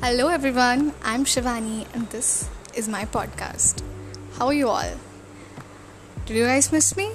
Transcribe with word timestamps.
Hello 0.00 0.28
everyone, 0.28 0.92
I'm 1.02 1.24
Shivani 1.24 1.84
and 1.92 2.08
this 2.10 2.48
is 2.72 2.88
my 2.88 3.04
podcast. 3.06 3.82
How 4.34 4.46
are 4.46 4.52
you 4.52 4.68
all? 4.68 4.92
Did 6.24 6.36
you 6.36 6.44
guys 6.44 6.70
miss 6.70 6.96
me? 6.96 7.10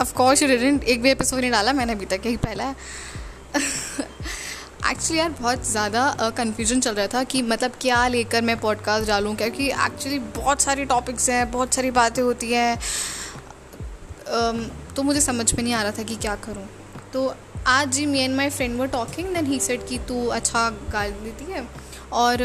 Of 0.00 0.14
course 0.14 0.40
you 0.40 0.48
didn't. 0.48 0.84
एक 0.84 1.02
भी 1.02 1.10
episode 1.10 1.40
नहीं 1.40 1.50
डाला 1.50 1.72
मैंने 1.72 1.92
अभी 1.92 2.06
तक 2.06 2.26
यही 2.26 2.36
पहला 2.46 2.70
एक्चुअली 4.90 5.18
यार 5.18 5.30
बहुत 5.40 5.66
ज़्यादा 5.68 6.30
कन्फ्यूज़न 6.38 6.80
चल 6.80 6.94
रहा 6.94 7.06
था 7.14 7.22
कि 7.24 7.42
मतलब 7.42 7.72
क्या 7.80 8.06
लेकर 8.08 8.42
मैं 8.42 8.58
पॉडकास्ट 8.60 9.08
डालूँ 9.08 9.34
क्योंकि 9.36 9.68
एक्चुअली 9.86 10.18
बहुत 10.36 10.62
सारे 10.62 10.84
टॉपिक्स 10.94 11.28
हैं 11.30 11.50
बहुत 11.50 11.74
सारी 11.74 11.90
बातें 12.00 12.22
होती 12.22 12.52
हैं 12.52 12.78
तो 14.96 15.02
मुझे 15.02 15.20
समझ 15.20 15.52
में 15.54 15.62
नहीं 15.62 15.74
आ 15.74 15.82
रहा 15.82 15.98
था 15.98 16.02
कि 16.02 16.16
क्या 16.16 16.34
करूँ 16.46 16.68
तो 17.12 17.34
आज 17.66 17.92
जी 17.92 18.06
me 18.06 18.18
and 18.20 18.36
my 18.36 18.50
friend 18.50 18.78
were 18.80 18.86
talking 18.88 19.34
then 19.34 19.46
he 19.46 19.58
said 19.60 19.88
कि 19.88 19.98
तू 20.08 20.26
अच्छा 20.34 20.68
गा 20.92 21.08
देती 21.08 21.52
है 21.52 21.68
और, 22.12 22.42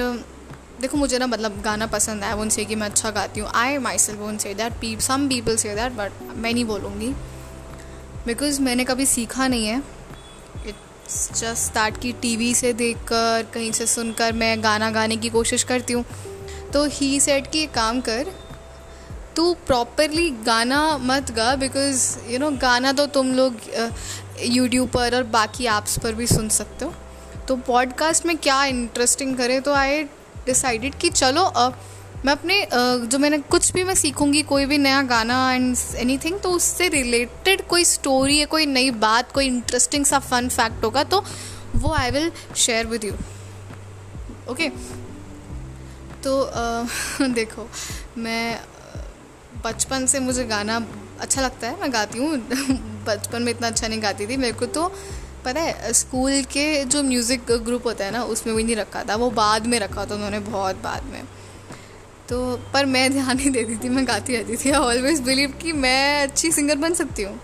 देखो 0.81 0.97
मुझे 0.97 1.17
ना 1.19 1.27
मतलब 1.27 1.61
गाना 1.61 1.87
पसंद 1.87 2.23
है, 2.23 2.35
उनसे 2.35 2.65
कि 2.65 2.75
मैं 2.75 2.87
अच्छा 2.87 3.09
गाती 3.11 3.39
हूँ। 3.39 3.49
आई 3.55 3.77
माई 3.77 3.97
सेल्फ 3.97 4.19
वो 4.19 4.37
say 4.37 4.53
that 4.53 4.73
P 4.81 4.95
some 5.01 5.27
people 5.29 5.55
say 5.55 5.75
that 5.75 5.91
but 5.91 6.11
मैं 6.35 6.53
नहीं 6.53 6.65
बोलूँगी। 6.65 7.13
बिकॉज़ 8.25 8.61
मैंने 8.61 8.83
कभी 8.85 9.05
सीखा 9.05 9.47
नहीं 9.47 9.67
है। 9.67 9.77
इट्स 10.67 11.29
जस्ट 11.39 11.73
दैट 11.73 11.97
कि 11.97 12.11
टी 12.11 12.35
वी 12.35 12.53
से 12.55 12.73
देख 12.73 12.97
कर 13.07 13.47
कहीं 13.53 13.71
से 13.71 13.85
सुनकर 13.87 14.33
मैं 14.33 14.63
गाना 14.63 14.89
गाने 14.91 15.15
की 15.15 15.29
कोशिश 15.29 15.63
करती 15.63 15.93
हूँ। 15.93 16.05
तो 16.73 16.85
ही 16.85 17.19
सेट 17.19 17.51
कि 17.51 17.65
काम 17.67 18.01
कर, 18.01 18.31
तू 19.35 19.53
प्रॉपरली 19.67 20.29
गाना 20.45 20.97
मत 20.97 21.31
गा 21.31 21.55
बिकॉज़ 21.55 22.03
यू 22.29 22.39
नो 22.39 22.49
गाना 22.51 22.91
तो 22.93 23.05
तुम 23.07 23.31
लोग 23.33 23.57
यूट्यूब 24.41 24.89
पर 24.89 25.15
और 25.15 25.23
बाकी 25.31 25.65
ऐप्स 25.67 25.97
पर 25.99 26.13
भी 26.13 26.27
सुन 26.27 26.49
सकते 26.49 26.85
हो। 26.85 26.93
तो 27.51 27.55
पॉडकास्ट 27.57 28.25
में 28.25 28.37
क्या 28.37 28.63
इंटरेस्टिंग 28.65 29.35
करें 29.37 29.61
तो 29.61 29.73
आई 29.73 30.03
डिसाइडेड 30.45 30.93
कि 30.95 31.09
चलो 31.09 31.41
अब 31.41 31.79
मैं 32.25 32.33
अपने 32.33 32.55
जो 33.07 33.17
मैंने 33.19 33.37
कुछ 33.51 33.71
भी 33.73 33.83
मैं 33.83 33.95
सीखूँगी 33.95 34.41
कोई 34.41 34.65
भी 34.65 34.77
नया 34.77 35.01
गाना 35.01 35.39
एंड 35.53 35.75
एनी 35.95 36.17
थिंग 36.17 36.39
तो 36.39 36.51
उससे 36.51 36.87
रिलेटेड 36.89 37.65
कोई 37.67 37.83
स्टोरी 37.83 38.37
है 38.39 38.45
कोई 38.45 38.65
नई 38.65 38.91
बात 39.01 39.31
कोई 39.31 39.47
इंटरेस्टिंग 39.47 40.05
सा 40.05 40.19
फन 40.19 40.47
फैक्ट 40.49 40.83
होगा 40.83 41.03
तो 41.03 41.23
वो 41.75 41.93
I 41.93 42.11
will 42.11 42.31
share 42.55 42.87
with 42.87 43.03
you 43.03 43.13
okay 44.51 44.69
तो 46.23 46.39
uh, 46.43 47.31
देखो 47.35 47.67
मैं 48.17 48.61
बचपन 49.65 50.05
से 50.05 50.19
मुझे 50.19 50.43
गाना 50.43 50.85
अच्छा 51.19 51.41
लगता 51.41 51.67
है 51.67 51.81
मैं 51.81 51.93
गाती 51.93 52.19
हूँ 52.19 52.37
बचपन 53.07 53.41
में 53.41 53.51
इतना 53.51 53.67
अच्छा 53.67 53.87
नहीं 53.87 54.01
गाती 54.03 54.27
थी 54.27 54.37
मेरे 54.37 54.53
को 54.53 54.65
तो 54.69 54.91
पता 55.45 55.61
है, 55.61 55.93
स्कूल 55.93 56.41
के 56.51 56.83
जो 56.85 57.03
म्यूज़िक 57.03 57.51
ग्रुप 57.59 57.85
होता 57.85 58.05
है 58.05 58.11
ना, 58.11 58.23
उसमें 58.25 58.55
भी 58.55 58.63
नहीं 58.63 58.75
रखा 58.75 59.03
था। 59.03 59.15
वो 59.15 59.29
बाद 59.31 59.67
में 59.67 59.79
रखा 59.79 60.05
था 60.05 60.15
उन्होंने, 60.15 60.39
बहुत 60.41 60.81
बाद 60.83 61.03
में। 61.03 61.23
तो 62.29 62.57
पर 62.73 62.85
मैं 62.85 63.11
ध्यान 63.11 63.37
नहीं 63.37 63.49
देती 63.51 63.75
थी, 63.77 63.89
मैं 63.89 64.07
गाती 64.07 64.35
रहती 64.35 64.55
थी। 64.55 64.69
आई 64.71 64.79
ऑलवेज 64.79 65.21
बिलीव 65.21 65.53
कि 65.61 65.71
मैं 65.75 66.23
अच्छी 66.23 66.51
सिंगर 66.51 66.75
बन 66.77 66.93
सकती 66.93 67.23
हूँ। 67.23 67.39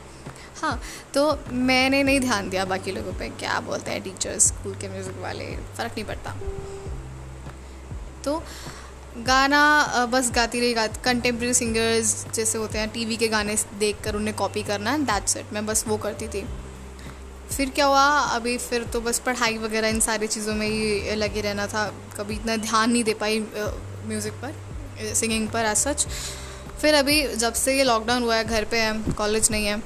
हाँ 0.62 0.80
तो 1.14 1.24
मैंने 1.54 2.02
नहीं 2.04 2.20
ध्यान 2.20 2.50
दिया 2.50 2.66
बाकी 2.66 2.92
लोगों 2.92 3.14
पे, 3.14 3.30
क्या 3.30 3.60
बोलते 3.60 3.92
हैं 3.92 4.02
टीचर्स 4.04 4.48
स्कूल 4.48 4.76
के 4.76 4.90
म्यूज़िक 4.90 5.18
वाले, 5.22 5.46
फ़र्क 5.78 5.92
नहीं 5.92 6.06
पड़ता। 6.06 6.36
तो 8.24 8.42
गाना 9.18 10.06
बस 10.12 10.32
गाती 10.32 10.60
रही, 10.60 10.74
गाती 10.74 11.02
कंटेम्प्रेरी 11.04 11.54
सिंगर्स 11.54 12.26
जैसे 12.36 12.58
होते 12.58 12.78
हैं, 12.78 12.90
टीवी 12.90 13.16
के 13.18 13.28
गाने 13.28 13.56
देख 13.80 14.02
कर 14.04 14.16
उन्हें 14.16 14.36
कॉपी 14.36 14.64
करना 14.64 14.98
दैट्स 15.06 15.38
इट 15.38 15.54
मैं 15.54 15.66
बस 15.66 15.84
वो 15.88 15.98
करती 15.98 16.28
थी। 16.28 16.46
फिर 17.48 17.70
क्या 17.70 17.86
हुआ? 17.86 18.06
अभी 18.36 18.58
फिर 18.60 18.84
तो 18.84 19.02
बस 19.02 19.20
पढ़ाई 19.20 19.58
वगैरह 19.58 19.88
इन 19.88 20.00
सारी 20.00 20.28
चीज़ों 20.28 20.56
में 20.56 20.68
ही 20.68 21.16
लगे 21.16 21.42
रहना 21.42 21.68
था। 21.68 21.86
कभी 22.18 22.36
इतना 22.36 22.56
ध्यान 22.58 22.92
नहीं 22.92 23.04
दे 23.04 23.14
पाई 23.16 23.40
म्यूज़िक 23.40 24.34
पर 24.44 25.14
सिंगिंग 25.14 25.48
पर 25.50 25.66
एज 25.66 25.78
सच 25.78 26.08
फिर 26.82 26.94
अभी 26.94 27.22
जब 27.36 27.54
से 27.56 27.78
ये 27.78 27.84
लॉकडाउन 27.84 28.24
हुआ 28.24 28.36
है, 28.36 28.44
घर 28.46 28.64
पे 28.64 28.78
है 28.78 29.14
कॉलेज 29.14 29.52
नहीं 29.52 29.66
है 29.66 29.82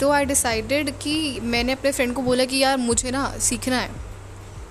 तो 0.00 0.10
आई 0.10 0.24
डिसाइडेड 0.24 0.90
कि 0.98 1.40
मैंने 1.42 1.72
अपने 1.72 1.92
फ्रेंड 1.92 2.14
को 2.14 2.22
बोला 2.22 2.44
कि 2.44 2.58
यार 2.58 2.76
मुझे 2.78 3.10
ना 3.10 3.26
सीखना 3.40 3.78
है। 3.78 3.90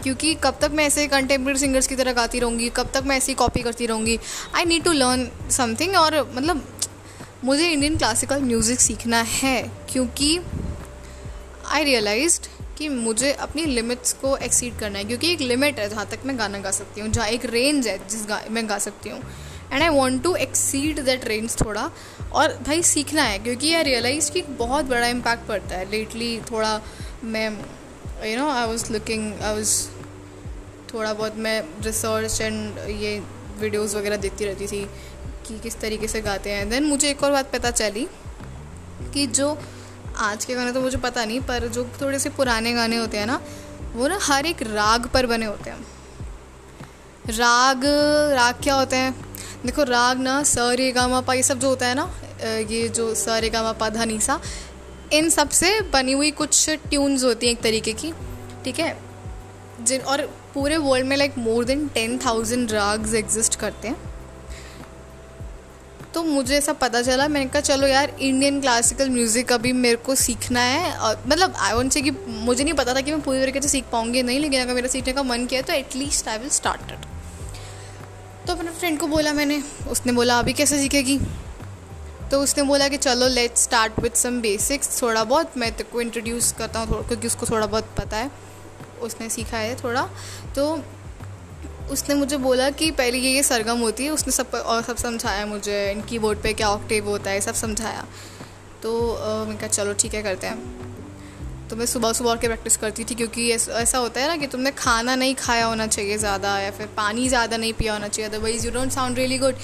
क्योंकि 0.04 0.34
कब 0.44 0.58
तक 0.62 0.72
मैं 0.74 0.86
ऐसे 0.86 1.06
कंटेम्प्रेरी 1.08 1.60
सिंगर्स 1.60 1.88
की 1.88 1.96
तरह 1.96 2.14
गाती 2.14 2.40
रहूँगी, 2.40 2.70
कब 2.70 2.90
तक 2.94 3.04
मैं 3.06 3.18
ऐसी 3.18 3.34
कॉपी 3.34 3.62
करती 3.62 3.86
रहूँगी। 3.86 4.18
I 4.56 4.66
need 4.66 4.84
to 4.84 4.92
learn 4.92 5.28
something 5.52 5.96
और 5.96 6.20
मतलब 6.36 6.64
मुझे 7.44 7.68
इंडियन 7.68 7.98
क्लासिकल 7.98 8.42
म्यूज़िक 8.44 8.80
सीखना 8.80 9.22
है, 9.22 9.62
क्योंकि 9.92 10.38
आई 11.72 11.84
रियलाइज़ 11.84 12.40
कि 12.78 12.88
मुझे 12.90 13.32
अपनी 13.42 13.66
लिमिट्स 13.66 14.14
को 14.14 14.36
एक्सीड 14.40 14.78
करना 14.80 15.00
है, 15.00 15.06
क्योंकि 15.06 15.32
एक 15.34 15.42
लिमिट 15.42 15.80
है 15.80 15.90
जहाँ 15.90 16.06
तक 16.12 16.26
मैं 16.26 16.38
गाना 16.40 16.60
गा 16.60 16.72
सकती 16.72 17.02
हूँ, 17.02 17.10
जहाँ 17.10 17.28
एक 17.28 17.46
रेंज 17.46 17.88
है 17.88 17.98
जिस 18.08 18.26
गा, 18.28 18.42
मैं 18.50 18.68
गा 18.70 18.78
सकती 18.80 19.10
हूँ। 19.10 19.20
And 19.74 19.82
I 19.82 19.90
want 19.90 20.24
to 20.24 20.36
exceed 20.38 21.00
that 21.00 21.26
range 21.26 21.56
थोड़ा, 21.62 21.90
और 22.34 22.58
भाई 22.68 22.84
सीखना 22.86 23.24
है, 23.24 23.40
क्योंकि 23.40 23.74
आई 23.74 23.84
रियलाइज़ 23.84 24.32
कि 24.32 24.42
बहुत 24.60 24.86
बड़ा 24.86 25.08
इम्पैक्ट 25.08 25.48
पड़ता 25.48 25.76
है। 25.76 25.90
लेटली 25.92 26.38
थोड़ा 26.52 26.80
मैं 27.26 27.50
you 28.26 28.38
know 28.38 28.50
I 28.50 28.66
was 28.68 28.92
looking 28.94 29.34
I 29.34 29.56
was 29.56 29.76
थोड़ा 30.94 31.14
बहुत 31.14 31.36
मैं 31.38 31.62
रिसर्च 31.84 32.42
एंड 32.42 32.78
ये 32.92 33.20
वीडियोज़ 33.60 33.96
वगैरह 33.98 34.18
देखती 34.18 34.46
रहती 34.46 34.68
थी 34.68 34.84
कि 35.48 35.60
किस 35.60 35.80
तरीके 35.80 36.08
से 36.08 36.22
गाते 36.22 36.52
हैं। 36.52 36.70
देन 36.70 36.84
मुझे 36.84 37.10
एक 37.10 37.24
और 37.24 37.32
बात 37.32 37.52
पता 37.52 37.72
चली 37.72 38.08
कि 39.14 39.26
जो 39.30 39.54
आज 40.22 40.46
के 40.46 40.56
गाने 40.56 40.72
तो 40.72 40.82
मुझे 40.82 40.98
पता 40.98 41.26
नहीं, 41.26 41.40
पर 41.42 41.68
जो 41.68 41.84
थोड़े 42.02 42.20
से 42.20 42.30
पुराने 42.30 42.74
गाने 42.74 42.98
होते 42.98 43.18
हैं 43.18 43.26
ना, 43.26 43.40
वो 43.94 44.08
ना 44.08 44.18
हर 44.22 44.46
एक 44.46 44.62
राग 44.64 45.08
पर 45.08 45.26
बने 45.26 45.46
होते 45.46 45.70
हैं। 45.70 45.86
राग 47.30 47.86
राग 48.34 48.62
क्या 48.64 48.76
होते 48.76 48.96
हैं? 48.96 49.14
देखो, 49.66 49.84
राग 49.84 50.20
ना 50.20 50.42
स, 50.44 50.58
रे, 50.58 50.92
गा, 50.92 51.08
मा, 51.08 51.22
पा, 51.22 51.34
ये 51.34 51.44
सब 51.44 51.60
जो 51.60 51.70
होता 51.70 51.88
है 51.88 51.96
ना 51.96 52.12
ये 52.70 52.88
जो 52.90 53.14
स, 53.16 53.26
रे, 53.30 53.50
गा, 53.50 53.64
मा, 53.64 53.72
पा, 53.72 53.90
धा 53.90 54.06
सा, 54.20 54.40
इन 55.14 55.30
सबसे 55.30 55.80
बनी 55.94 56.12
हुई 56.12 56.32
कुछ 56.32 56.70
ट्यून्स 56.70 57.24
होती 57.24 57.48
हैं 57.48 57.54
एक 57.54 57.62
तरीके 57.62 57.94
की, 57.94 58.14
ठीक 58.66 58.80
है? 58.80 58.98
जिन, 59.82 60.02
और 60.02 60.22
पूरे 60.54 60.78
वर्ल्ड 60.78 61.08
में 61.08 61.18
like 61.18 61.38
more 61.38 61.66
than 61.66 61.88
ten 61.88 62.18
thousand 62.18 62.72
ragas 62.72 63.14
exist 63.14 63.56
करते 63.56 63.88
हैं। 63.88 64.11
तो 66.14 66.24
मुझे 66.24 66.56
ऐसा 66.58 66.74
पता 66.74 67.02
चला, 67.02 67.28
मैंने 67.28 67.46
कहा, 67.46 67.62
चलो 67.62 67.88
यार 67.88 68.16
इंडियन 68.20 68.60
क्लासिकल 68.62 69.10
म्यूज़िक 69.10 69.52
अभी 69.52 69.72
मेरे 69.74 69.96
को 69.96 70.16
सीखना 70.16 70.60
है। 70.60 70.94
और 70.94 71.24
मतलब 71.28 71.54
आई 71.58 71.74
वॉन्ट 71.74 71.94
से 71.94 72.02
कि 72.02 72.12
मुझे 72.28 72.64
नहीं 72.64 72.74
पता 72.74 72.94
था 72.94 73.02
कि 73.02 73.12
मैं 73.12 73.22
पूरी 73.22 73.40
तरीके 73.40 73.62
से 73.62 73.68
सीख 73.68 73.86
पाऊँगी 73.92 74.24
नहीं, 74.24 74.40
लेकिन 74.40 74.62
अगर 74.62 74.74
मेरा 74.74 74.88
सीखने 74.88 75.14
का 75.14 75.24
मन 75.24 75.46
किया 75.46 75.62
तो 75.62 75.74
एटलीस्ट 75.74 76.28
आई 76.28 76.38
विल 76.38 76.50
स्टार्ट 76.50 76.92
तो 78.48 78.54
अपने 78.54 78.72
फ्रेंड 78.72 79.00
को 79.00 79.08
बोला 79.08 79.34
मैंने, 79.34 79.62
उसने 79.90 80.12
बोला, 80.12 80.40
अभी 80.40 80.54
कैसे 80.54 80.78
सीखेगी? 80.80 81.20
तो 82.32 82.40
उसने 82.42 82.64
बोला 82.64 82.88
कि, 82.88 82.98
चलो 82.98 83.28
let 83.28 83.58
start 83.58 84.00
with 84.00 84.16
some 84.18 84.40
basics 84.42 85.02
थोड़ा 85.02 85.24
बहुत, 85.24 85.58
मैं 85.58 85.72
तेरे 85.72 85.90
को 85.94 86.02
इंट्रोड्यूस 86.02 86.52
करता 86.52 86.80
हूँ 86.80 87.08
क्योंकि 87.08 87.28
उसको 87.28 87.46
थोड़ा 87.46 87.66
बहुत 87.66 87.90
पता 87.98 88.18
है। 88.18 88.32
उसने 89.02 89.30
सीखा 89.30 89.58
है 89.58 89.76
थोड़ा। 89.76 90.02
तो 90.56 90.76
उसने 91.92 92.16
मुझे 92.16 92.38
बोला 92.38 92.70
कि 92.72 92.90
पहले 92.94 93.18
ये 93.18 93.32
ये 93.32 93.44
सरगम 93.44 93.80
होती 93.80 94.04
है, 94.04 94.10
उसने 94.12 94.32
सब 94.34 94.54
और 94.56 94.82
सब 94.84 94.98
समझाया 94.98 95.46
मुझे, 95.46 95.92
इन 95.92 96.02
कीबोर्ड 96.02 96.42
पे 96.42 96.54
क्या 96.54 96.70
ऑक्टेव 96.70 97.10
होता 97.10 97.32
है 97.32 97.42
सब 97.42 97.54
समझाया। 97.56 98.06
तो 98.84 98.92
मैं 99.48 99.58
कहा, 99.58 99.68
चलो, 99.70 99.94
ठीक 99.94 100.14
है, 100.14 100.22
करते 100.24 100.48
हैं। 100.48 101.68
तो 101.70 101.76
मैं 101.76 101.86
सुबह 101.86 102.14
सुबह 102.14 102.36
के 102.36 102.48
प्रैक्टिस 102.48 102.78
करती 102.78 103.04
थी, 103.04 103.16
क्योंकि 103.16 103.50
ऐसा 103.52 103.98
होता 103.98 104.22
है 104.22 104.28
ना 104.28 104.36
कि 104.38 104.48
तुमने 104.48 104.72
खाना 104.74 105.16
नहीं 105.16 105.36
खाया 105.36 105.66
होना 105.66 105.88
चाहिए 105.88 106.18
ज़्यादा, 106.18 106.58
या 106.60 106.72
फिर 106.72 106.88
पानी 106.98 107.28
ज़्यादा 107.30 107.58
नहीं 107.58 107.74
पिया 107.74 107.94
होना 107.94 108.08
चाहिए 108.08 108.30
otherwise 108.30 108.66
you 108.66 108.72
don't 108.72 108.92
sound 108.92 109.18
really 109.18 109.38
good 109.38 109.56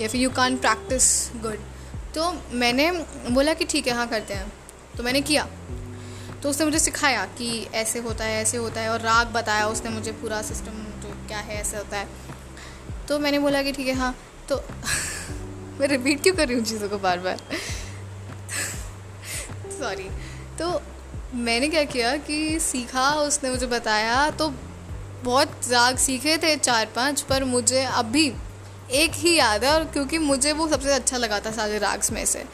या 0.00 0.08
फिर 0.08 0.20
यू 0.20 0.30
कान 0.30 0.56
प्रैक्टिस 0.58 1.08
गुड 1.42 1.58
तो 2.14 2.32
मैंने 2.54 2.90
बोला 3.30 3.54
कि, 3.54 3.64
ठीक 3.64 3.86
है 3.86 3.94
हाँ 3.94 4.06
करते 4.08 4.34
हैं। 4.34 4.52
तो 4.96 5.02
मैंने 5.02 5.20
किया। 5.22 5.46
तो 6.42 6.50
उसने 6.50 6.64
मुझे 6.66 6.78
सिखाया 6.78 7.24
कि 7.38 7.50
ऐसे 7.74 7.98
होता 7.98 8.24
है, 8.24 8.40
ऐसे 8.42 8.56
होता 8.56 8.80
है, 8.80 8.88
और 8.88 9.00
राग 9.00 9.26
बताया 9.32 9.66
उसने 9.68 9.90
मुझे 9.90 10.12
पूरा 10.12 10.40
सिस्टम 10.42 10.86
क्या 11.30 11.38
है, 11.38 11.60
ऐसा 11.60 11.78
होता 11.78 11.98
है। 11.98 12.08
तो 13.08 13.18
मैंने 13.18 13.38
बोला 13.38 13.62
कि 13.62 13.72
ठीक 13.72 13.86
है 13.86 13.94
हाँ। 13.94 14.14
तो 14.48 14.56
मैं 15.80 15.88
रिपीट 15.88 16.22
क्यों 16.22 16.34
कर 16.34 16.48
रही 16.48 16.56
हूँ 16.56 16.64
चीज़ों 16.64 16.88
को 16.88 16.98
बार 16.98 17.18
बार 17.18 17.38
सॉरी 19.78 20.08
तो 20.58 20.82
मैंने 21.34 21.68
क्या 21.68 21.84
किया 21.84 22.16
कि 22.16 22.58
सीखा, 22.60 23.14
उसने 23.14 23.50
मुझे 23.50 23.66
बताया। 23.66 24.30
तो 24.30 24.48
बहुत 25.24 25.60
राग 25.70 25.96
सीखे 25.96 26.36
थे 26.38 26.56
चार 26.56 26.86
पाँच 26.96 27.20
पर 27.20 27.44
मुझे 27.44 27.84
अभी 27.84 28.32
एक 28.92 29.12
ही 29.14 29.36
याद 29.36 29.64
है 29.64 29.70
और 29.70 29.84
क्योंकि 29.84 30.18
मुझे 30.18 30.52
वो 30.52 30.68
सबसे 30.68 30.92
अच्छा 30.92 31.16
लगा 31.16 31.40
था 31.40 31.50
सारे 31.50 31.78
राग्स 31.78 32.12
में 32.12 32.24
से। 32.26 32.44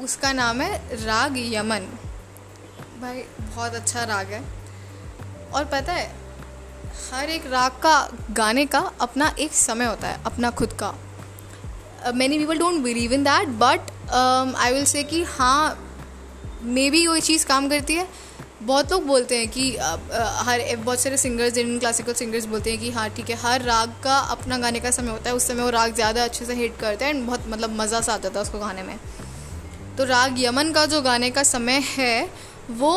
उसका 0.00 0.32
नाम 0.32 0.60
है 0.60 1.04
राग 1.04 1.34
यमन। 1.38 1.88
भाई, 3.00 3.22
बहुत 3.40 3.74
अच्छा 3.74 4.04
राग 4.04 4.26
है। 4.26 4.44
और 5.54 5.64
पता 5.64 5.92
है 5.92 6.19
हर 7.12 7.30
एक 7.30 7.46
राग 7.46 7.70
का, 7.82 8.08
गाने 8.32 8.64
का 8.66 8.78
अपना 9.00 9.34
एक 9.38 9.52
समय 9.54 9.84
होता 9.84 10.08
है, 10.08 10.20
अपना 10.26 10.50
खुद 10.52 10.72
का। 10.82 10.94
Many 12.14 12.38
people 12.38 12.58
don't 12.58 12.82
believe 12.82 13.12
in 13.12 13.24
that 13.24 13.48
but 13.60 13.90
I 14.12 14.72
will 14.72 14.84
say 14.86 15.02
कि 15.04 15.22
हाँ 15.28 15.78
मे 16.64 16.90
बी 16.90 17.06
वो 17.06 17.18
चीज़ 17.20 17.46
काम 17.46 17.68
करती 17.68 17.94
है। 17.94 18.06
बहुत 18.62 18.92
लोग 18.92 19.04
बोलते 19.06 19.36
हैं 19.38 19.48
कि 19.48 19.70
हर, 19.76 20.76
बहुत 20.76 21.00
सारे 21.00 21.16
सिंगर्स 21.16 21.56
इंडियन 21.56 21.78
क्लासिकल 21.78 22.12
सिंगर्स 22.14 22.46
बोलते 22.46 22.70
हैं 22.70 22.80
कि 22.80 22.90
हाँ 22.90 23.08
ठीक 23.10 23.30
है, 23.30 23.36
हर 23.36 23.62
राग 23.62 23.94
का 24.04 24.18
अपना 24.34 24.58
गाने 24.58 24.80
का 24.80 24.90
समय 24.90 25.10
होता 25.10 25.30
है। 25.30 25.36
उस 25.36 25.46
समय 25.48 25.62
वो 25.62 25.70
राग 25.70 25.94
ज़्यादा 25.94 26.24
अच्छे 26.24 26.44
से 26.44 26.54
हिट 26.54 26.76
करते 26.80 27.04
हैं 27.04 27.14
एंड 27.14 27.26
बहुत 27.26 27.44
मतलब 27.48 27.80
मज़ा 27.80 28.00
सा 28.00 28.14
आता 28.14 28.30
था 28.30 28.40
उसको 28.40 28.58
गाने 28.58 28.82
में। 28.82 28.98
तो 29.98 30.04
राग 30.04 30.40
यमन 30.40 30.72
का 30.72 30.84
जो 30.86 31.00
गाने 31.02 31.30
का 31.30 31.42
समय 31.44 31.82
है 31.88 32.28
वो 32.70 32.92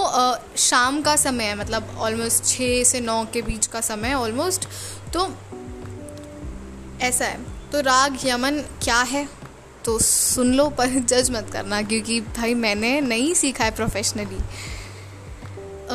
शाम 0.58 1.02
का 1.02 1.16
समय 1.16 1.44
है 1.44 1.56
मतलब 1.56 1.96
ऑलमोस्ट 2.00 2.44
छः 2.46 2.84
से 2.84 3.00
नौ 3.00 3.24
के 3.34 3.42
बीच 3.42 3.68
का 3.68 3.82
समय 3.82 4.08
है 4.08 4.16
ऑलमोस्ट 4.16 4.68
तो 5.14 5.28
ऐसा 7.02 7.26
है। 7.26 7.40
तो 7.72 7.82
राग 7.82 8.18
यमन 8.26 8.60
क्या 8.84 9.02
है? 9.02 9.28
तो 9.86 9.98
सुन 10.00 10.54
लो, 10.54 10.68
पर 10.70 10.88
जज 10.88 11.30
मत 11.32 11.50
करना, 11.54 11.82
क्योंकि 11.82 12.20
भाई 12.22 12.54
मैंने 12.54 13.00
नहीं 13.02 13.34
सीखा 13.34 13.64
है 13.64 13.72
प्रोफेशनली 13.72 14.36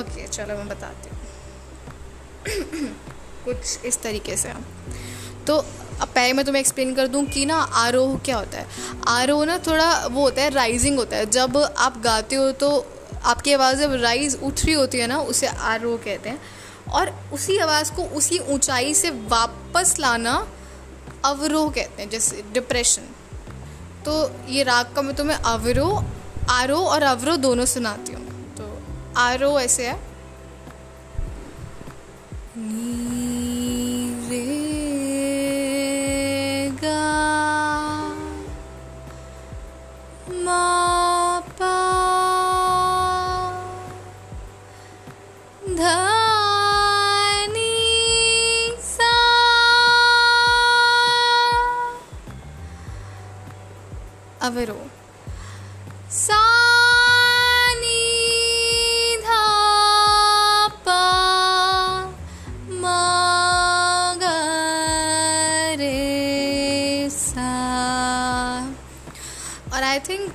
ओके 0.01 0.27
चलो 0.29 0.55
मैं 0.55 0.69
बताती 0.69 1.11
हूँ। 1.11 1.17
कुछ 3.45 3.85
इस 3.85 4.03
तरीके 4.03 4.37
से। 4.37 4.53
तो 5.47 5.57
अब 5.57 6.09
पहले 6.09 6.33
मैं 6.33 6.45
तुम्हें 6.45 6.61
एक्सप्लेन 6.61 6.95
कर 6.95 7.07
दूँ 7.07 7.25
कि 7.25 7.45
ना 7.47 7.57
आरोह 7.57 8.19
क्या 8.19 8.37
होता 8.37 8.59
है। 8.59 8.67
आरोह 9.09 9.45
ना 9.47 9.59
थोड़ा 9.59 10.07
वो 10.07 10.23
होता 10.23 10.43
है 10.43 10.51
राइजिंग 10.51 10.99
होता 10.99 11.17
है। 11.17 11.27
जब 11.31 11.57
आप 11.79 12.01
गाते 12.01 12.37
हो 12.37 12.51
तो 12.53 12.71
आपकी 13.29 13.53
आवाज़ 13.53 13.79
जब 13.79 13.93
राइज 13.93 14.39
उठ 14.43 14.65
रही 14.65 14.75
होती 14.75 14.99
है 14.99 15.07
ना, 15.07 15.19
उसे 15.19 15.47
आर 15.47 15.85
ओ 15.85 15.97
कहते 15.97 16.29
हैं। 16.29 16.41
और 16.91 17.11
उसी 17.33 17.59
आवाज़ 17.59 17.93
को 17.93 18.03
उसी 18.17 18.39
ऊंचाई 18.49 18.95
से 18.95 19.11
वापस 19.11 19.97
लाना 20.01 20.35
अवरोह 21.25 21.71
कहते 21.71 22.03
हैं, 22.03 22.11
जैसे 22.11 22.43
डिप्रेशन 22.53 23.09
तो 24.05 24.13
ये 24.49 24.63
राग 24.63 24.93
का 24.97 25.03
मैं 25.03 25.15
तुम्हें 25.17 25.37
अवरोह 25.37 26.05
आरोह 26.51 26.89
और 26.89 27.03
अवरोह 27.03 27.37
दोनों 27.37 27.65
सुनाती 27.65 28.13
हूँ। 28.13 28.55
तो 28.57 28.69
आरोह 29.17 29.61
ऐसे 29.63 29.87
है। 29.87 29.95
अवरो 32.57 33.78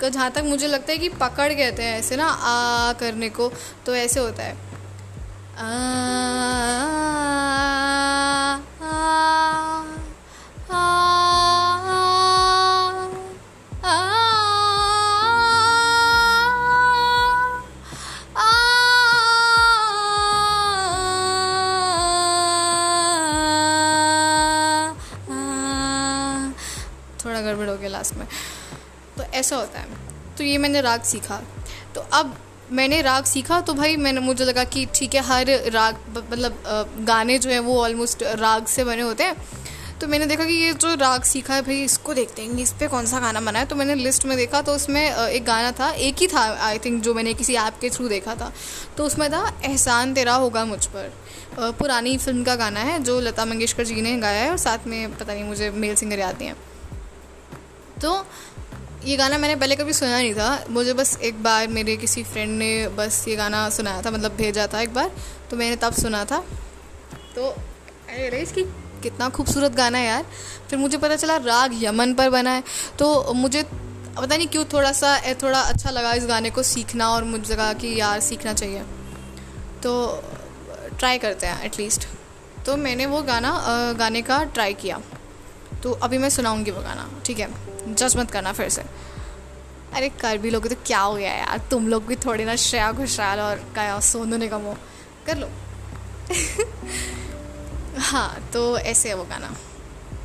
आई 0.05 0.11
जहाँ 0.11 0.31
तक 0.31 0.43
मुझे 0.45 0.67
लगता 0.67 0.91
है 0.91 0.97
कि 0.97 1.09
पकड़ 1.09 1.53
कहते 1.53 1.83
हैं 1.83 1.99
ऐसे 1.99 2.15
ना, 2.15 2.27
आ 2.27 2.93
करने 2.93 3.29
को 3.29 3.51
तो 3.85 3.95
ऐसे 3.95 4.19
होता 4.19 4.43
है। 4.43 4.57
आ 5.57 7.02
ऐसा 29.43 29.55
होता 29.55 29.79
है। 29.79 30.01
तो 30.37 30.43
ये 30.43 30.57
मैंने 30.57 30.81
राग 30.81 31.01
सीखा। 31.05 31.41
तो 31.95 32.01
अब 32.13 32.35
मैंने 32.71 33.01
राग 33.01 33.25
सीखा 33.25 33.59
तो 33.61 33.73
भाई 33.73 33.95
मैंने, 33.97 34.19
मुझे 34.21 34.45
लगा 34.45 34.63
कि 34.65 34.85
ठीक 34.95 35.15
है, 35.15 35.21
हर 35.23 35.49
राग 35.71 35.97
मतलब 36.31 36.63
गाने 37.07 37.37
जो 37.39 37.49
हैं 37.49 37.59
वो 37.61 37.81
ऑलमोस्ट 37.81 38.23
राग 38.39 38.65
से 38.67 38.83
बने 38.83 39.01
होते 39.01 39.23
हैं। 39.23 39.35
तो 40.01 40.07
मैंने 40.07 40.25
देखा 40.25 40.45
कि 40.45 40.53
ये 40.53 40.73
जो 40.73 40.93
राग 40.95 41.23
सीखा 41.23 41.53
है, 41.53 41.61
भाई 41.61 41.83
इसको 41.83 42.13
देखते 42.13 42.41
हैं 42.41 42.57
इस 42.59 42.71
पर 42.71 42.87
कौन 42.87 43.05
सा 43.05 43.19
गाना 43.19 43.41
बना 43.41 43.59
है। 43.59 43.65
तो 43.65 43.75
मैंने 43.75 43.95
लिस्ट 43.95 44.25
में 44.25 44.35
देखा 44.37 44.61
तो 44.61 44.75
उसमें 44.75 45.01
एक 45.01 45.45
गाना 45.45 45.71
था, 45.71 45.89
एक 45.89 46.15
ही 46.17 46.27
था 46.27 46.41
आई 46.61 46.79
थिंक 46.79 47.01
जो 47.03 47.13
मैंने 47.13 47.33
किसी 47.33 47.55
ऐप 47.57 47.77
के 47.81 47.89
थ्रू 47.89 48.07
देखा 48.07 48.35
था। 48.35 48.51
तो 48.97 49.05
उसमें 49.05 49.29
था, 49.31 49.43
एहसान 49.63 50.13
तेरा 50.13 50.33
होगा 50.35 50.65
मुझ 50.65 50.85
पर। 50.87 51.11
पुरानी 51.79 52.17
फ़िल्म 52.17 52.43
का 52.43 52.55
गाना 52.55 52.79
है, 52.81 52.99
जो 53.03 53.19
लता 53.19 53.45
मंगेशकर 53.45 53.83
जी 53.83 54.01
ने 54.01 54.17
गाया 54.17 54.43
है 54.43 54.49
और 54.51 54.57
साथ 54.57 54.87
में, 54.87 55.17
पता 55.17 55.33
नहीं, 55.33 55.43
मुझे 55.43 55.69
मेल 55.71 55.95
सिंगर 55.95 56.19
याद 56.19 56.37
नहीं 56.37 56.47
है। 56.47 56.55
तो 58.01 58.25
ये 59.05 59.15
गाना 59.17 59.37
मैंने 59.37 59.55
पहले 59.55 59.75
कभी 59.75 59.93
सुना 59.93 60.17
नहीं 60.17 60.33
था। 60.33 60.65
मुझे 60.69 60.93
बस 60.93 61.17
एक 61.23 61.41
बार 61.43 61.67
मेरे 61.67 61.95
किसी 61.97 62.23
फ्रेंड 62.23 62.51
ने 62.59 62.87
बस 62.97 63.23
ये 63.27 63.35
गाना 63.35 63.69
सुनाया 63.69 64.01
था 64.01 64.11
मतलब 64.11 64.35
भेजा 64.35 64.67
था 64.73 64.81
एक 64.81 64.93
बार 64.93 65.11
तो 65.51 65.57
मैंने 65.57 65.75
तब 65.75 65.93
सुना 65.93 66.23
था। 66.25 66.37
तो 67.35 67.47
अरे 67.47 68.41
इसकी 68.41 68.63
कितना 69.03 69.29
खूबसूरत 69.29 69.71
गाना 69.71 69.97
है 69.97 70.05
यार। 70.05 70.25
फिर 70.69 70.79
मुझे 70.79 70.97
पता 70.97 71.15
चला 71.15 71.35
राग 71.37 71.83
यमन 71.83 72.13
पर 72.13 72.29
बना 72.29 72.51
है। 72.51 72.63
तो 72.99 73.33
मुझे 73.33 73.63
पता 73.63 74.35
नहीं 74.35 74.47
क्यों 74.47 74.63
थोड़ा 74.73 74.91
सा 74.91 75.17
थोड़ा 75.43 75.61
अच्छा 75.61 75.89
लगा 75.89 76.13
इस 76.13 76.25
गाने 76.25 76.49
को 76.49 76.63
सीखना 76.63 77.09
और 77.09 77.23
मुझे 77.23 77.53
लगा 77.53 77.71
कि 77.73 77.99
यार 77.99 78.19
सीखना 78.19 78.53
चाहिए। 78.53 78.83
तो 79.83 80.23
ट्राई 80.99 81.17
करते 81.17 81.47
हैं 81.47 81.63
एटलीस्ट 81.65 82.07
तो 82.65 82.77
मैंने 82.77 83.05
वो 83.05 83.21
गाना 83.23 83.51
गाने 83.99 84.21
का 84.21 84.43
ट्राई 84.45 84.73
किया। 84.73 85.01
तो 85.83 85.91
अभी 86.03 86.17
मैं 86.17 86.29
सुनाऊँगी 86.29 86.71
वो 86.71 86.81
गाना, 86.81 87.09
ठीक 87.25 87.39
है? 87.39 87.72
जज 87.87 88.17
मत 88.17 88.31
करना 88.31 88.51
फिर 88.51 88.69
से। 88.69 88.83
अरे 89.93 90.09
कर 90.09 90.37
भी 90.37 90.49
लोगे 90.49 90.69
तो 90.69 90.75
क्या 90.85 90.99
हो 90.99 91.13
गया 91.13 91.33
यार? 91.33 91.61
तुम 91.71 91.87
लोग 91.87 92.05
भी 92.05 92.15
थोड़ी 92.15 92.45
ना 92.45 92.55
श्रेया 92.55 92.91
घोषाल 92.91 93.39
और 93.39 93.55
क्या 93.55 93.99
सोनू 93.99 94.37
निगम 94.37 94.57
हो। 94.57 94.77
कर 95.25 95.37
लो। 95.37 95.49
हाँ 97.99 98.49
तो 98.53 98.77
ऐसे 98.77 99.09
है 99.09 99.15
वो 99.15 99.23
गाना। 99.23 99.55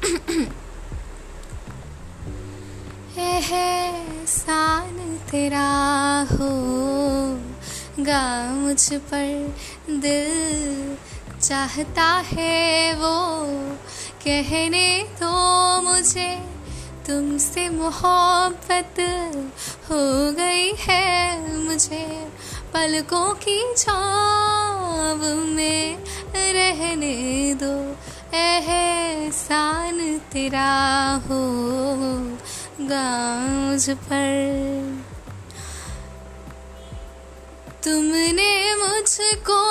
एहसान 3.19 5.19
तेरा 5.31 6.27
हो, 6.33 6.49
गा 8.05 8.51
मुझ 8.51 8.95
पर 8.95 9.57
दिल। 9.91 10.97
चाहता 11.41 12.05
है 12.05 12.95
वो 12.95 13.43
कहने 14.25 15.03
तो 15.03 15.83
मुझे। 15.83 16.58
तुमसे 17.09 17.69
मोहब्बत 17.69 18.97
हो 19.85 20.33
गई 20.33 20.73
है 20.79 21.07
मुझे। 21.59 22.29
पलकों 22.75 23.35
की 23.35 23.75
छाव 23.77 25.25
में 25.35 25.99
रहने 26.35 27.55
दो, 27.55 27.75
एहसान 28.37 30.19
तेरा 30.19 30.75
हो 31.27 31.43
गाँव 32.81 33.95
पर। 33.95 35.05
तुमने 37.85 38.75
मुझको 38.75 39.63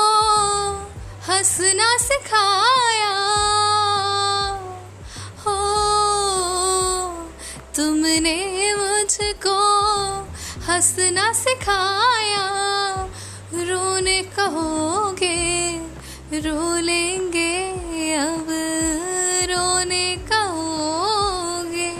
हंसना 1.29 1.98
सिखाया 1.98 3.13
तुमने 7.78 8.76
मुझको 8.76 9.58
हंसना 10.68 11.34
सिखाया। 11.34 12.48
रोने 13.54 14.22
कहोगे, 14.22 15.78
रो 16.34 16.78
लेंगे 16.78 17.70
अब। 18.14 18.48
रोने 19.52 20.16
कहोगे, 20.16 21.92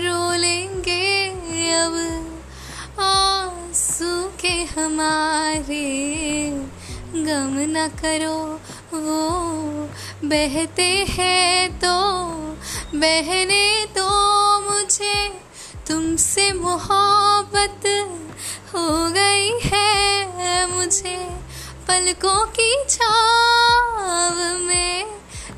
रो 0.00 0.34
लेंगे 0.34 1.30
अब। 1.72 1.96
आँसू 3.00 4.24
के 4.40 4.80
हमारे 4.80 5.86
गम 7.14 7.56
न 7.58 7.88
करो, 7.88 8.60
वो 8.94 9.30
बहते 10.24 11.06
हैं 11.08 11.78
तो 11.78 12.10
बहने 12.94 13.86
तो 13.86 14.29
मुझे 15.00 15.28
तुमसे 15.88 16.52
मोहब्बत 16.52 17.84
हो 18.72 18.82
गई 19.10 19.50
है। 19.64 20.66
मुझे 20.70 21.16
पलकों 21.88 22.44
की 22.46 22.68
छाव 22.88 24.58
में 24.58 25.06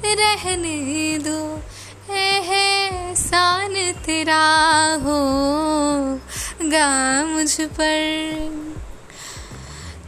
रहने 0.04 1.18
दो। 1.26 1.40
एहसान 2.14 3.75
तेरा 4.06 4.46
हो 5.02 5.18
गा 6.70 6.90
मुझ 7.25 7.61
पर। 7.61 7.99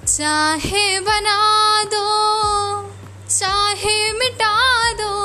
चाहे 0.07 1.01
बना 1.01 1.41
दो, 1.95 2.07
चाहे 3.31 3.97
मिटा 4.13 4.57
दो 4.93 5.24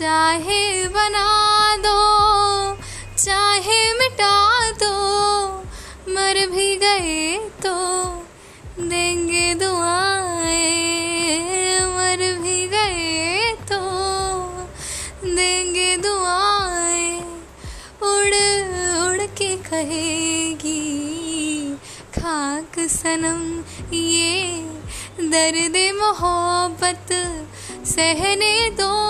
चाहे 0.00 0.88
बना 0.88 1.30
दो, 1.76 1.98
चाहे 3.16 3.80
मिटा 3.94 4.36
दो, 4.82 4.92
मर 6.08 6.38
भी 6.52 6.68
गए 6.76 7.36
तो 7.62 7.74
देंगे 8.80 9.54
दुआएँ, 9.54 10.70
मर 11.96 12.24
भी 12.38 12.66
गए 12.68 13.52
तो 13.72 13.80
देंगे 15.26 15.96
दुआएँ, 15.96 17.20
उड़ 18.02 18.34
उड़ 19.04 19.26
के 19.36 19.54
कहेगी, 19.68 20.80
खाक 22.18 22.80
सनम 22.88 23.44
ये 23.94 24.32
दर्द 25.28 25.76
मोहब्बत 26.00 27.12
सहने 27.86 28.54
दो। 28.80 29.09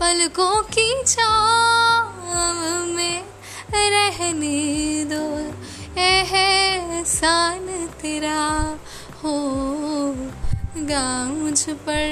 पलकों 0.00 0.64
की 0.64 1.02
छाव 1.06 2.86
में 2.86 3.24
रहने 3.74 5.04
दो, 5.04 5.24
एहसान 6.00 7.66
तेरा 8.02 8.40
हो 9.22 9.34
मुझ 11.34 11.60
पर। 11.86 12.08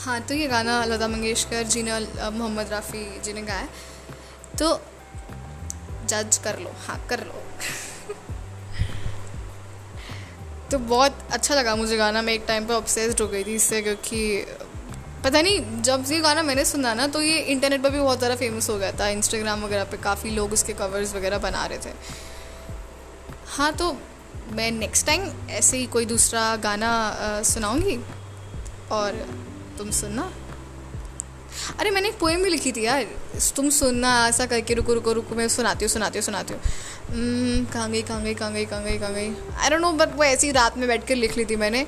हाँ 0.00 0.20
तो 0.20 0.34
ये 0.34 0.46
गाना 0.46 0.84
लता 0.84 1.08
मंगेशकर 1.08 1.62
जी 1.62 1.82
ने 1.82 1.98
मोहम्मद 2.30 2.68
राफ़ी 2.70 3.20
जी 3.20 3.32
ने 3.32 3.42
गाया 3.42 3.68
तो 4.58 4.80
जज 6.06 6.36
कर 6.44 6.58
लो 6.58 6.70
हाँ 6.86 7.06
कर 7.10 7.24
लो। 7.24 7.32
तो 10.70 10.78
बहुत 10.78 11.18
अच्छा 11.32 11.54
लगा 11.54 11.76
मुझे 11.76 11.96
गाना। 11.96 12.22
मैं 12.22 12.34
एक 12.34 12.44
टाइम 12.48 12.66
पर 12.66 12.74
ऑब्सेस्ड 12.74 13.20
हो 13.20 13.28
गई 13.28 13.44
थी 13.44 13.54
इससे 13.54 13.82
क्योंकि 13.82 14.46
पता 15.24 15.40
नहीं 15.42 15.82
जब 15.82 16.04
ये 16.08 16.18
गाना 16.20 16.42
मैंने 16.42 16.64
सुना 16.64 16.92
ना 16.94 17.06
तो 17.06 17.20
ये 17.22 17.38
इंटरनेट 17.52 17.82
पर 17.82 17.90
भी 17.90 18.00
बहुत 18.00 18.18
ज़्यादा 18.18 18.36
फ़ेमस 18.36 18.68
हो 18.70 18.76
गया 18.78 18.92
था 19.00 19.08
इंस्टाग्राम 19.10 19.64
वगैरह 19.64 19.84
पे 19.84 19.96
काफ़ी 20.02 20.30
लोग 20.30 20.52
उसके 20.52 20.72
कवर्स 20.72 21.14
वगैरह 21.14 21.38
बना 21.38 21.64
रहे 21.66 21.78
थे। 21.78 21.92
हाँ 23.48 23.72
तो 23.72 23.92
मैं 24.52 24.70
नेक्स्ट 24.72 25.06
टाइम 25.06 25.30
ऐसे 25.50 25.76
ही 25.76 25.86
कोई 25.86 26.04
दूसरा 26.06 26.44
गाना 26.56 26.92
सुनाऊँगी 27.44 27.98
और 28.92 29.26
तुम 29.78 29.90
सुनना। 29.90 30.30
अरे 31.78 31.90
मैंने 31.90 32.08
एक 32.08 32.18
पोएम 32.18 32.42
भी 32.42 32.50
लिखी 32.50 32.72
थी 32.72 32.84
यार 32.84 33.06
तुम 33.56 33.68
सुनना 33.70 34.10
ऐसा 34.28 34.46
करके 34.46 34.74
रुको 34.74 34.94
रुको 34.94 35.12
रुको 35.12 35.34
मैं 35.34 35.48
सुनाती 35.48 35.84
हूँ 35.84 35.90
सुनाती 35.90 36.18
हूँ 36.18 36.24
सुनाती 36.24 36.54
हूँ। 36.54 36.60
hmm, 36.60 37.72
कहाँ 37.72 37.90
गई 37.90 38.02
कहाँ 38.02 38.22
गई 38.22 38.34
कहाँ 38.34 38.52
गई 38.52 38.64
कहाँ 38.66 38.82
गई 38.84 38.98
कहाँ 38.98 39.12
गई। 39.14 39.28
आई 39.58 39.70
डोंट 39.70 39.80
नो 39.80 39.92
बट 39.94 40.16
वो 40.16 40.24
ऐसी 40.24 40.50
रात 40.52 40.78
में 40.78 40.86
बैठ 40.88 41.06
कर 41.08 41.16
लिख 41.16 41.36
ली 41.36 41.44
थी 41.44 41.56
मैंने। 41.56 41.86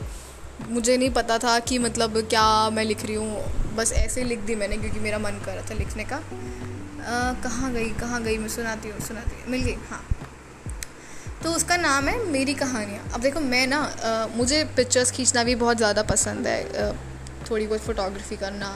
मुझे 0.68 0.96
नहीं 0.96 1.10
पता 1.12 1.38
था 1.38 1.58
कि 1.60 1.78
मतलब 1.80 2.16
क्या 2.20 2.44
मैं 2.70 2.84
लिख 2.84 3.04
रही 3.06 3.14
हूँ। 3.14 3.74
बस 3.76 3.92
ऐसे 3.94 4.22
ही 4.22 4.28
लिख 4.28 4.40
दी 4.40 4.54
मैंने 4.54 4.76
क्योंकि 4.76 5.00
मेरा 5.00 5.18
मन 5.18 5.40
कर 5.44 5.54
रहा 5.54 5.70
था 5.70 5.74
लिखने 5.74 6.04
का। 6.04 6.20
कहाँ 7.42 7.72
गई 7.72 7.88
कहाँ 8.00 8.22
गई, 8.22 8.36
मैं 8.38 8.48
सुनाती 8.50 8.88
हूँ 8.88 9.00
सुनाती 9.00 9.36
हूँ। 9.36 9.50
मिल 9.50 9.62
गई 9.62 9.76
हाँ। 9.90 10.02
तो 11.42 11.52
उसका 11.52 11.76
नाम 11.76 12.08
है 12.08 12.18
मेरी 12.26 12.54
कहानियाँ। 12.54 13.08
अब 13.14 13.20
देखो, 13.20 13.40
मैं 13.42 13.66
ना 13.66 14.28
मुझे 14.36 14.62
पिक्चर्स 14.76 15.10
खींचना 15.10 15.44
भी 15.44 15.54
बहुत 15.56 15.76
ज़्यादा 15.76 16.02
पसंद 16.04 16.46
है। 16.46 16.92
थोड़ी 17.50 17.66
बहुत 17.66 17.80
फ़ोटोग्राफी 17.80 18.36
करना, 18.36 18.68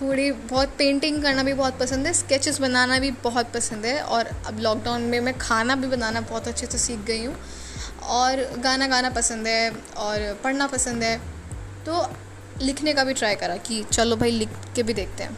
थोड़ी 0.00 0.30
बहुत 0.32 0.74
पेंटिंग 0.78 1.22
करना 1.22 1.42
भी 1.42 1.52
बहुत 1.54 1.78
पसंद 1.78 2.06
है 2.06 2.12
स्केचेस 2.12 2.60
बनाना 2.60 2.98
भी 2.98 3.10
बहुत 3.24 3.52
पसंद 3.54 3.86
है। 3.86 4.00
और 4.02 4.30
अब 4.46 4.58
लॉकडाउन 4.60 5.02
में 5.04 5.18
मैं 5.20 5.38
खाना 5.38 5.76
भी 5.76 5.88
बनाना 5.88 6.20
बहुत 6.22 6.48
अच्छे 6.48 6.66
से 6.66 6.78
सीख 6.78 7.04
गई 7.06 7.24
हूँ। 7.24 7.34
और 8.02 8.40
गाना 8.60 8.86
गाना 8.86 9.10
पसंद 9.10 9.46
है 9.46 9.70
और 9.96 10.40
पढ़ना 10.44 10.66
पसंद 10.66 11.02
है 11.02 11.16
तो 11.86 12.06
लिखने 12.60 12.92
का 12.94 13.04
भी 13.04 13.14
ट्राई 13.14 13.34
करा 13.34 13.56
कि 13.58 13.82
चलो 13.84 14.16
भाई 14.16 14.30
लिख 14.30 14.48
के 14.76 14.82
भी 14.82 14.94
देखते 14.94 15.22
हैं। 15.22 15.36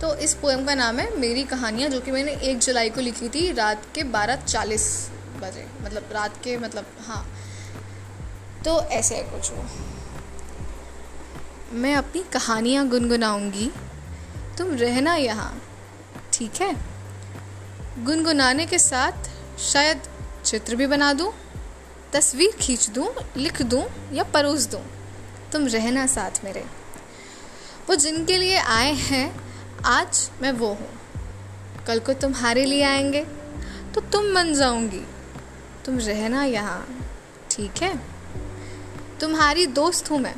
तो 0.00 0.14
इस 0.16 0.34
पोएम 0.34 0.64
का 0.64 0.74
नाम 0.74 0.98
है 0.98 1.16
मेरी 1.18 1.44
कहानियाँ, 1.44 1.90
जो 1.90 2.00
कि 2.00 2.10
मैंने 2.10 2.32
एक 2.42 2.58
जुलाई 2.58 2.90
को 2.90 3.00
लिखी 3.00 3.28
थी 3.28 3.50
रात 3.52 3.82
के 3.94 4.02
बारह 4.04 4.36
चालीस 4.36 4.86
बजे 5.40 5.66
मतलब 5.82 6.08
रात 6.12 6.36
के 6.44 6.56
मतलब 6.58 6.86
हाँ। 7.06 7.24
तो 8.64 8.80
ऐसे 8.82 9.14
है 9.16 9.22
कुछ 9.22 9.50
वो। 9.50 9.64
मैं 11.72 11.94
अपनी 11.96 12.22
कहानियाँ 12.32 12.86
गुनगुनाऊँगी, 12.88 13.70
तुम 14.58 14.74
रहना 14.74 15.14
यहाँ, 15.16 15.62
ठीक 16.32 16.60
है? 16.60 16.74
गुनगुनाने 18.04 18.66
के 18.66 18.78
साथ 18.78 19.30
शायद 19.62 20.02
चित्र 20.44 20.76
भी 20.76 20.86
बना 20.86 21.12
दूँ 21.12 21.32
तस्वीर 22.12 22.56
खींच 22.60 22.88
दूँ, 22.90 23.08
लिख 23.36 23.62
दूँ 23.62 23.84
या 24.12 24.24
परोस 24.24 24.66
दूँ, 24.66 24.82
तुम 25.52 25.66
रहना 25.66 26.06
साथ 26.06 26.44
मेरे। 26.44 26.64
वो 27.88 27.94
जिनके 27.94 28.36
लिए 28.36 28.56
आए 28.56 28.92
हैं, 28.92 29.40
आज 29.84 30.30
मैं 30.42 30.52
वो 30.52 30.68
हूँ। 30.68 30.88
कल 31.86 31.98
को 31.98 32.12
तुम्हारे 32.14 32.64
लिए 32.64 32.82
आएँगे 32.82 33.24
तो 33.94 34.00
तुम 34.02 34.34
बन 34.34 34.52
जाऊँगी। 34.54 35.04
तुम 35.84 35.98
रहना 35.98 36.44
यहाँ, 36.44 36.86
ठीक 37.50 37.82
है? 37.82 37.94
तुम्हारी 39.20 39.66
दोस्त 39.66 40.10
हूँ 40.10 40.18
मैं। 40.18 40.34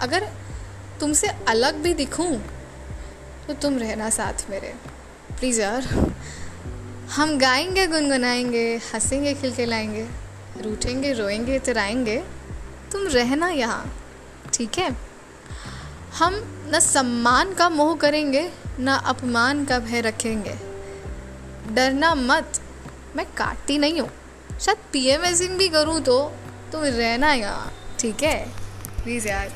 अगर 0.00 0.28
तुमसे 1.00 1.28
अलग 1.48 1.74
भी 1.74 1.94
दिखूँ 1.94 2.30
तो 3.46 3.54
तुम 3.54 3.78
रहना 3.78 4.10
साथ 4.10 4.48
मेरे। 4.50 4.74
प्लीज़ 5.30 5.60
यार, 5.60 5.82
हम 7.10 7.38
गाएँगे, 7.38 7.86
गुनगुनाएँगे, 7.86 8.64
हंसेंगे, 8.94 9.34
खिलखिलाएँगे। 9.34 10.06
रूठेंगे, 10.62 11.12
रोएँगे, 11.12 11.58
तिराएँगे। 11.58 12.16
तुम 12.92 13.06
रहना 13.06 13.48
यहाँ, 13.48 13.84
ठीक 14.54 14.78
है? 14.78 14.90
हम 16.18 16.34
न 16.74 16.80
सम्मान 16.80 17.52
का 17.54 17.68
मोह 17.68 17.96
करेंगे, 17.96 18.50
न 18.80 19.00
अपमान 19.06 19.64
का 19.64 19.78
भय 19.78 20.00
रखेंगे। 20.00 20.54
डरना 21.74 22.14
मत, 22.14 22.60
मैं 23.16 23.26
काटती 23.26 23.78
नहीं 23.78 24.00
हूँ। 24.00 24.10
शायद 24.60 24.78
पी 24.92 25.06
एम 25.06 25.24
एस 25.24 25.42
भी 25.50 25.68
करूँ 25.68 26.00
तो 26.00 26.18
तुम 26.72 26.82
रहना 26.82 27.32
यहाँ, 27.32 27.72
ठीक 27.98 28.22
है? 28.22 28.48
प्लीज़ 29.04 29.28
यार। 29.28 29.52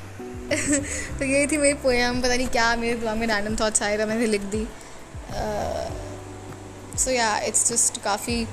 तो 1.18 1.24
यही 1.24 1.46
थी 1.46 1.56
मेरी 1.56 1.74
पोएम 1.74 2.20
पता 2.20 2.34
नहीं 2.34 2.46
क्या, 2.46 2.76
मेरे 2.76 2.98
दिमाग 2.98 3.16
में 3.16 3.26
रैंडम 3.26 3.56
थॉट्स 3.56 3.82
आए 3.82 3.98
था 3.98 4.06
मैंने 4.06 4.26
लिख 4.26 4.40
दी। 4.40 4.66
सो 6.98 7.10
या 7.10 7.38
इट्स 7.38 7.72
जस्ट 7.72 8.02
काफ़ी 8.02 8.46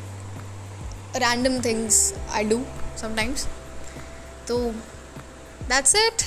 random 1.16 1.60
things 1.62 2.14
I 2.32 2.44
do 2.44 2.64
sometimes 3.02 3.46
तो 4.48 4.58
that's 5.70 5.96
it 5.96 6.24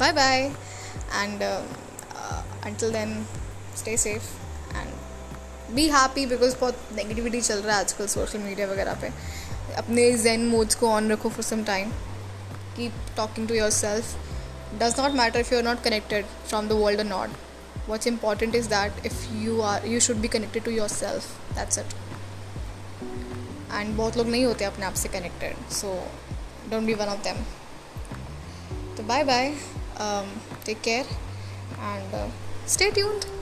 bye 0.00 0.12
bye 0.12 0.38
and 1.14 1.42
until 1.42 2.92
then 2.92 3.24
stay 3.78 3.96
safe 3.96 4.22
and 4.76 5.74
be 5.74 5.88
happy 5.88 6.26
because 6.26 6.56
बहुत 6.56 6.88
नेगेटिविटी 6.94 7.40
चल 7.40 7.58
रहा 7.58 7.76
है 7.76 7.84
आजकल 7.84 8.06
सोशल 8.06 8.38
मीडिया 8.38 8.66
वगैरह 8.66 8.94
पे। 8.94 9.10
अपने 9.76 10.10
जेन 10.18 10.46
मोड्स 10.48 10.74
को 10.74 10.90
ऑन 10.90 11.10
रखो 11.12 11.28
for 11.28 11.44
some 11.44 11.64
time 11.64 11.92
keep 12.76 12.92
talking 13.16 13.48
to 13.48 13.54
yourself 13.70 14.14
does 14.80 15.00
not 15.00 15.12
matter 15.12 15.40
if 15.40 15.52
you 15.54 15.58
are 15.58 15.64
not 15.64 15.82
connected 15.84 16.26
from 16.48 16.68
the 16.68 16.72
world 16.82 17.00
uh 17.00 17.04
not 17.04 17.88
what's 17.88 18.06
important 18.06 18.54
is 18.54 18.68
that 18.68 19.06
if 19.06 19.26
you 19.34 19.60
are 19.62 19.86
you 19.86 20.00
should 20.00 20.16
भी 20.16 20.28
connected 20.28 20.64
to 20.64 20.70
yourself 20.88 21.54
that's 21.54 21.78
it 21.78 21.94
and 23.74 23.96
बहुत 23.96 24.16
लोग 24.16 24.28
नहीं 24.28 24.44
होते 24.44 24.64
अपने 24.64 24.86
आप 24.86 24.94
से 24.94 25.08
connected 25.08 25.68
so 25.72 25.94
don't 26.70 26.86
be 26.86 26.94
one 26.94 27.08
of 27.08 27.22
them 27.24 27.44
तो 28.96 29.02
bye 29.02 29.24
bye 29.24 29.54
take 30.66 30.80
care 30.80 31.06
and 31.80 32.16
stay 32.68 32.90
tuned 32.90 33.41